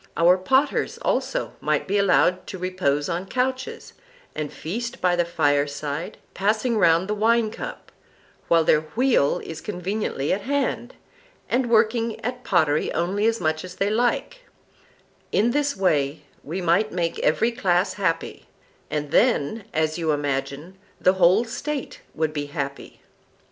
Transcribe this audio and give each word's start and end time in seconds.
Our 0.17 0.35
potters 0.35 0.97
also 1.03 1.53
might 1.61 1.87
be 1.87 1.99
allowed 1.99 2.47
to 2.47 2.57
repose 2.57 3.07
on 3.07 3.27
couches, 3.27 3.93
and 4.33 4.51
feast 4.51 4.99
by 4.99 5.15
the 5.15 5.25
fireside, 5.25 6.17
passing 6.33 6.75
round 6.79 7.07
the 7.07 7.13
winecup, 7.15 7.91
while 8.47 8.63
their 8.63 8.81
wheel 8.81 9.37
is 9.45 9.61
conveniently 9.61 10.33
at 10.33 10.41
hand, 10.41 10.95
and 11.47 11.69
working 11.69 12.19
at 12.25 12.43
pottery 12.43 12.91
only 12.93 13.27
as 13.27 13.39
much 13.39 13.63
as 13.63 13.75
they 13.75 13.91
like; 13.91 14.39
in 15.31 15.51
this 15.51 15.77
way 15.77 16.23
we 16.43 16.61
might 16.61 16.91
make 16.91 17.19
every 17.19 17.51
class 17.51 17.93
happy—and 17.93 19.11
then, 19.11 19.65
as 19.71 19.99
you 19.99 20.13
imagine, 20.13 20.79
the 20.99 21.13
whole 21.13 21.45
State 21.45 22.01
would 22.15 22.33
be 22.33 22.47
happy. 22.47 23.01